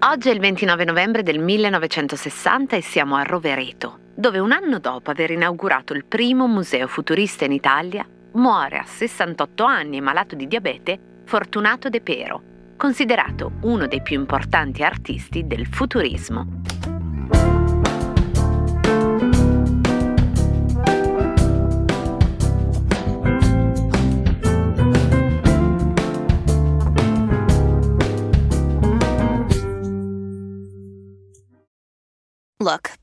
[0.00, 5.10] Oggi è il 29 novembre del 1960 e siamo a Rovereto, dove un anno dopo
[5.10, 10.98] aver inaugurato il primo museo futurista in Italia, muore a 68 anni malato di diabete
[11.24, 12.42] Fortunato De Pero,
[12.76, 16.87] considerato uno dei più importanti artisti del futurismo.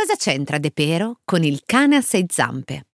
[0.00, 2.86] Cosa c'entra De Pero con il cane a sei zampe?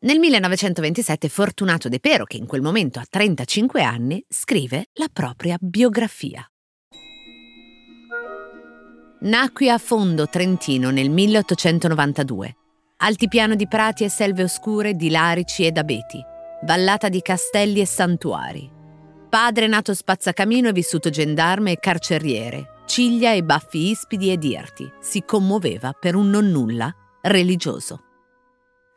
[0.00, 5.56] Nel 1927 Fortunato De Pero, che in quel momento ha 35 anni, scrive la propria
[5.60, 6.44] biografia.
[9.20, 12.56] Nacque a Fondo, Trentino, nel 1892.
[12.96, 16.20] Altipiano di prati e selve oscure, di larici ed abeti,
[16.64, 18.68] vallata di castelli e santuari.
[19.28, 25.22] Padre nato spazzacamino e vissuto gendarme e carceriere, ciglia e baffi ispidi ed irti, si
[25.24, 28.00] commuoveva per un nonnulla religioso.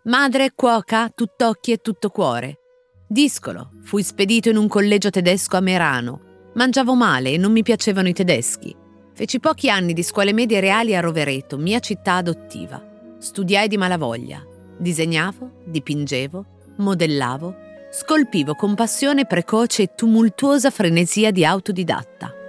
[0.05, 2.57] Madre cuoca, tutt'occhi e tutto cuore.
[3.05, 6.21] Discolo, fui spedito in un collegio tedesco a Merano.
[6.53, 8.73] Mangiavo male e non mi piacevano i tedeschi.
[9.13, 12.81] Feci pochi anni di scuole medie reali a Rovereto, mia città adottiva.
[13.19, 14.41] Studiai di malavoglia.
[14.77, 16.45] Disegnavo, dipingevo,
[16.77, 17.55] modellavo,
[17.91, 22.39] scolpivo con passione precoce e tumultuosa frenesia di autodidatta.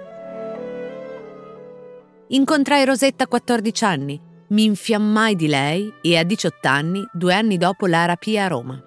[2.33, 7.57] Incontrai Rosetta a 14 anni, mi infiammai di lei e a 18 anni, due anni
[7.57, 8.83] dopo, la rapii a Roma.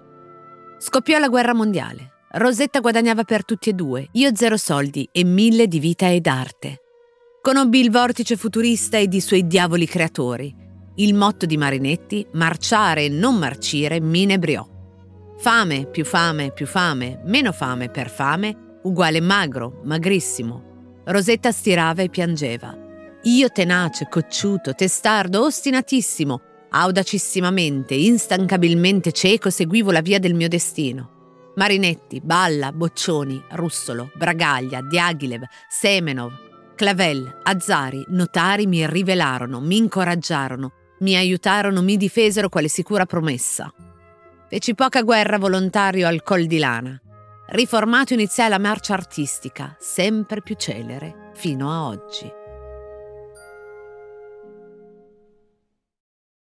[0.77, 2.25] Scoppiò la guerra mondiale.
[2.31, 6.81] Rosetta guadagnava per tutti e due, io zero soldi e mille di vita ed arte.
[7.41, 10.53] Conobbi il vortice futurista ed i suoi diavoli creatori.
[10.95, 14.67] Il motto di Marinetti, marciare e non marcire, mi inebriò.
[15.37, 21.01] Fame, più fame, più fame, meno fame per fame, uguale magro, magrissimo.
[21.05, 22.86] Rosetta stirava e piangeva.
[23.27, 26.39] Io tenace, cocciuto, testardo, ostinatissimo,
[26.69, 31.51] audacissimamente, instancabilmente cieco seguivo la via del mio destino.
[31.55, 36.31] Marinetti, Balla, Boccioni, Russolo, Bragaglia, Diaghilev, Semenov,
[36.75, 43.69] Clavel, Azzari, notari mi rivelarono, mi incoraggiarono, mi aiutarono, mi difesero quale sicura promessa.
[44.47, 46.97] Feci poca guerra volontario al Col di Lana.
[47.47, 52.45] Riformato iniziai la marcia artistica, sempre più celere, fino a oggi.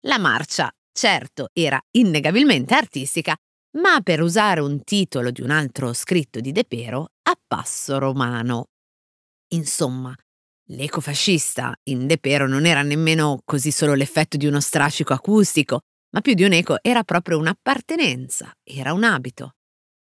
[0.06, 3.34] La marcia, certo, era innegabilmente artistica,
[3.78, 8.66] ma per usare un titolo di un altro scritto di De Pero, a passo romano.
[9.54, 10.15] Insomma,
[10.69, 16.21] l'ecofascista in De Pero non era nemmeno così solo l'effetto di uno strascico acustico, ma
[16.21, 19.54] più di un eco era proprio un'appartenenza, era un abito.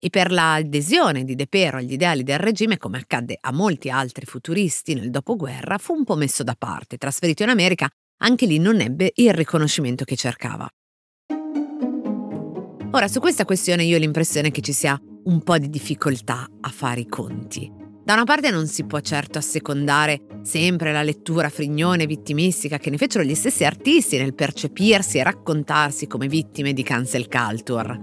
[0.01, 4.27] E per l'adesione di De Pero agli ideali del regime, come accadde a molti altri
[4.27, 7.89] futuristi nel dopoguerra, fu un po' messo da parte, trasferito in America,
[8.19, 10.69] anche lì non ebbe il riconoscimento che cercava.
[12.93, 16.69] Ora, su questa questione io ho l'impressione che ci sia un po' di difficoltà a
[16.71, 17.71] fare i conti.
[18.07, 22.89] Da una parte non si può certo assecondare sempre la lettura frignone e vittimistica che
[22.89, 28.01] ne fecero gli stessi artisti nel percepirsi e raccontarsi come vittime di cancel culture.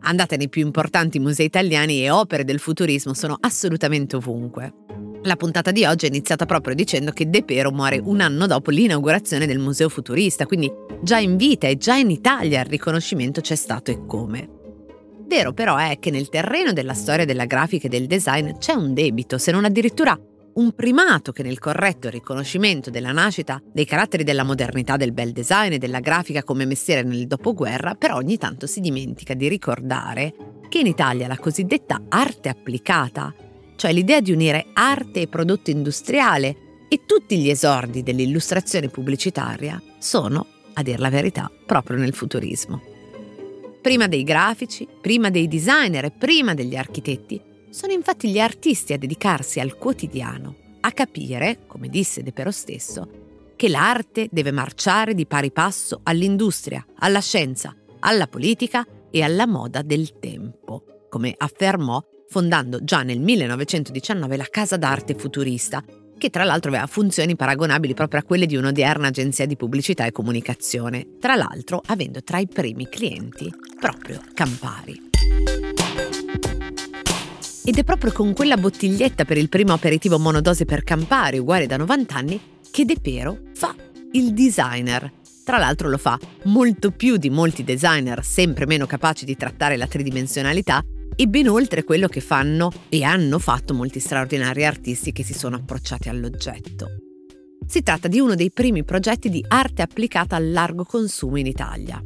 [0.00, 4.85] Andate nei più importanti musei italiani e opere del futurismo sono assolutamente ovunque.
[5.22, 8.70] La puntata di oggi è iniziata proprio dicendo che De Pero muore un anno dopo
[8.70, 10.70] l'inaugurazione del Museo Futurista, quindi
[11.02, 14.48] già in vita e già in Italia il riconoscimento c'è stato e come.
[15.26, 18.94] Vero però è che nel terreno della storia della grafica e del design c'è un
[18.94, 20.16] debito, se non addirittura
[20.54, 25.72] un primato che nel corretto riconoscimento della nascita dei caratteri della modernità del bel design
[25.72, 30.34] e della grafica come mestiere nel dopoguerra, però ogni tanto si dimentica di ricordare
[30.68, 33.34] che in Italia la cosiddetta arte applicata,
[33.76, 40.46] cioè l'idea di unire arte e prodotto industriale e tutti gli esordi dell'illustrazione pubblicitaria, sono,
[40.74, 42.80] a dir la verità, proprio nel futurismo.
[43.80, 47.40] Prima dei grafici, prima dei designer e prima degli architetti,
[47.70, 53.08] sono infatti gli artisti a dedicarsi al quotidiano, a capire, come disse De Pero stesso,
[53.56, 59.82] che l'arte deve marciare di pari passo all'industria, alla scienza, alla politica e alla moda
[59.82, 65.84] del tempo, come affermò fondando già nel 1919 la Casa d'Arte Futurista,
[66.18, 70.12] che tra l'altro aveva funzioni paragonabili proprio a quelle di un'odierna agenzia di pubblicità e
[70.12, 75.10] comunicazione, tra l'altro avendo tra i primi clienti proprio Campari.
[77.64, 81.76] Ed è proprio con quella bottiglietta per il primo aperitivo monodose per Campari, uguale da
[81.76, 82.40] 90 anni,
[82.70, 83.74] che De Pero fa
[84.12, 85.12] il designer.
[85.44, 89.86] Tra l'altro lo fa molto più di molti designer sempre meno capaci di trattare la
[89.86, 90.84] tridimensionalità
[91.16, 95.56] e ben oltre quello che fanno e hanno fatto molti straordinari artisti che si sono
[95.56, 96.88] approcciati all'oggetto.
[97.66, 102.00] Si tratta di uno dei primi progetti di arte applicata al largo consumo in Italia.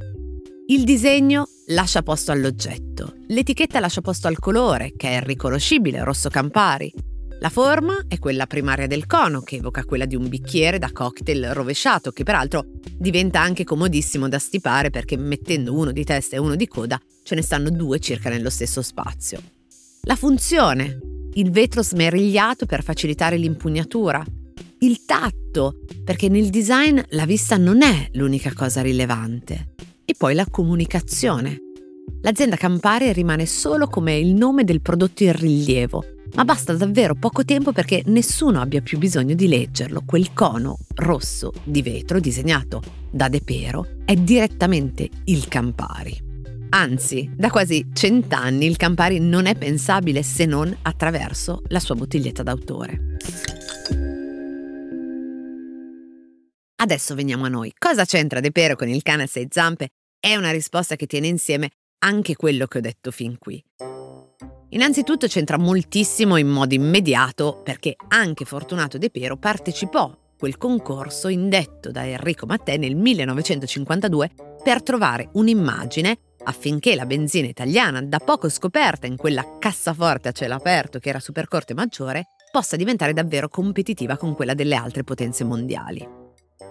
[0.68, 7.09] Il disegno lascia posto all'oggetto, l'etichetta lascia posto al colore, che è riconoscibile, rosso Campari.
[7.42, 11.54] La forma è quella primaria del cono, che evoca quella di un bicchiere da cocktail
[11.54, 12.66] rovesciato, che peraltro
[12.98, 17.34] diventa anche comodissimo da stipare perché mettendo uno di testa e uno di coda ce
[17.34, 19.40] ne stanno due circa nello stesso spazio.
[20.02, 20.98] La funzione,
[21.32, 24.22] il vetro smerigliato per facilitare l'impugnatura,
[24.80, 29.72] il tatto, perché nel design la vista non è l'unica cosa rilevante,
[30.04, 31.56] e poi la comunicazione.
[32.20, 36.04] L'azienda Campari rimane solo come il nome del prodotto in rilievo,
[36.34, 40.02] ma basta davvero poco tempo perché nessuno abbia più bisogno di leggerlo.
[40.04, 46.28] Quel cono rosso di vetro disegnato da De Pero è direttamente il Campari.
[46.70, 52.44] Anzi, da quasi cent'anni il Campari non è pensabile se non attraverso la sua bottiglietta
[52.44, 53.16] d'autore.
[56.76, 57.72] Adesso veniamo a noi.
[57.76, 59.88] Cosa c'entra De Pero con il cane a sei zampe?
[60.18, 63.62] È una risposta che tiene insieme anche quello che ho detto fin qui.
[64.72, 71.26] Innanzitutto c'entra moltissimo in modo immediato perché anche Fortunato De Pero partecipò a quel concorso
[71.26, 74.30] indetto da Enrico Mattei nel 1952
[74.62, 80.54] per trovare un'immagine affinché la benzina italiana, da poco scoperta in quella cassaforte a cielo
[80.54, 86.06] aperto che era Supercorte Maggiore, possa diventare davvero competitiva con quella delle altre potenze mondiali.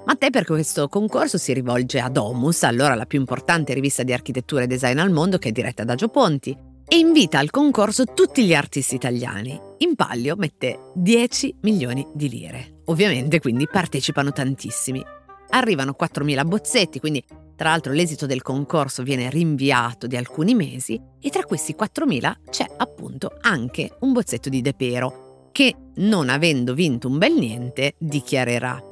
[0.06, 4.64] Mattei per questo concorso si rivolge a Domus, allora la più importante rivista di architettura
[4.64, 6.58] e design al mondo che è diretta da Gio Ponti,
[6.90, 9.60] e invita al concorso tutti gli artisti italiani.
[9.78, 12.82] In palio mette 10 milioni di lire.
[12.86, 15.04] Ovviamente quindi partecipano tantissimi.
[15.52, 17.24] Arrivano 4.000 bozzetti, quindi
[17.56, 22.66] tra l'altro l'esito del concorso viene rinviato di alcuni mesi e tra questi 4.000 c'è
[22.78, 28.84] appunto anche un bozzetto di De Pero che, non avendo vinto un bel niente, dichiarerà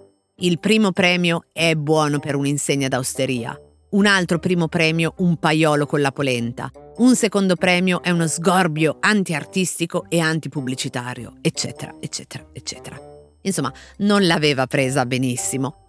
[0.41, 3.59] il primo premio è buono per un'insegna d'austeria,
[3.89, 8.97] un altro primo premio un paiolo con la polenta, un secondo premio è uno sgorbio
[8.99, 12.99] antiartistico e antipubblicitario, eccetera, eccetera, eccetera.
[13.41, 15.85] Insomma, non l'aveva presa benissimo.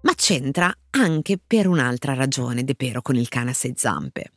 [0.00, 4.32] Ma c'entra anche per un'altra ragione De Pero con il cane a sei zampe.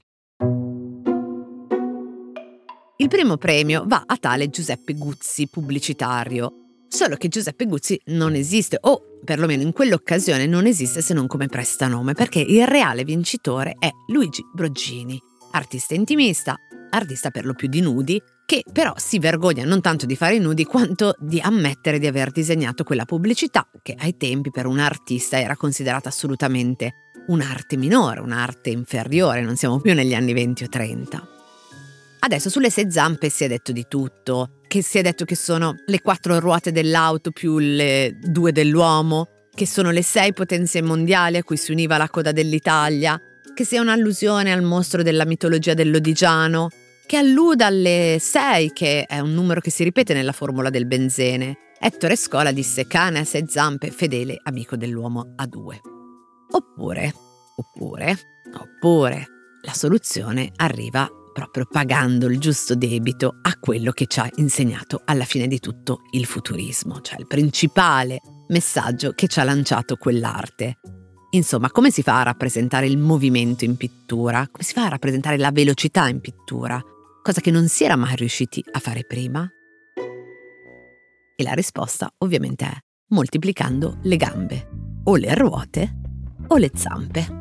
[2.98, 6.54] Il primo premio va a tale Giuseppe Guzzi, pubblicitario,
[6.94, 11.48] Solo che Giuseppe Guzzi non esiste, o perlomeno in quell'occasione non esiste se non come
[11.48, 15.18] prestanome, perché il reale vincitore è Luigi Broggini,
[15.52, 16.58] artista intimista,
[16.90, 20.40] artista per lo più di nudi, che però si vergogna non tanto di fare i
[20.40, 25.40] nudi quanto di ammettere di aver disegnato quella pubblicità che ai tempi per un artista
[25.40, 31.28] era considerata assolutamente un'arte minore, un'arte inferiore, non siamo più negli anni 20 o 30.
[32.20, 35.76] Adesso sulle sei zampe si è detto di tutto, che si è detto che sono
[35.86, 41.44] le quattro ruote dell'auto più le due dell'uomo, che sono le sei potenze mondiali a
[41.44, 43.20] cui si univa la coda dell'Italia,
[43.54, 46.70] che sia un'allusione al mostro della mitologia dell'Odigiano,
[47.06, 51.58] che alluda alle sei, che è un numero che si ripete nella formula del benzene.
[51.78, 55.82] Ettore Scola disse cane a sei zampe, fedele amico dell'uomo a due.
[56.50, 57.14] Oppure,
[57.58, 58.18] oppure,
[58.54, 59.28] oppure,
[59.64, 65.24] la soluzione arriva proprio pagando il giusto debito a quello che ci ha insegnato alla
[65.24, 68.20] fine di tutto il futurismo, cioè il principale
[68.50, 70.80] messaggio che ci ha lanciato quell'arte.
[71.32, 74.48] Insomma, come si fa a rappresentare il movimento in pittura?
[74.52, 76.82] Come si fa a rappresentare la velocità in pittura?
[77.24, 79.50] Cosa che non si era mai riusciti a fare prima?
[81.36, 82.78] E la risposta ovviamente è
[83.10, 84.70] moltiplicando le gambe,
[85.06, 85.96] o le ruote
[86.48, 87.41] o le zampe.